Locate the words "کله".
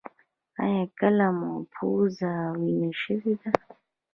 0.99-1.27